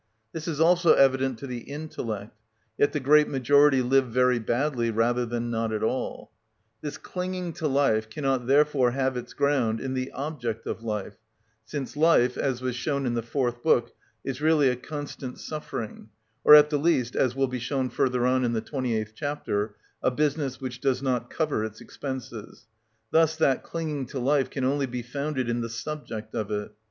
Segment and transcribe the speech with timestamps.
[0.31, 2.35] This is also evident to the intellect;
[2.75, 6.31] yet the great majority live very badly rather than not at all.
[6.81, 11.17] This clinging to life cannot therefore have its ground in the object of life,
[11.65, 13.91] since life, as was shown in the fourth book,
[14.25, 16.09] is really a constant suffering,
[16.43, 20.09] or at the least, as will be shown further on in the 28th chapter, a
[20.09, 22.65] business which does not cover its expenses;
[23.11, 26.71] thus that clinging to life can only be founded in the subject of it.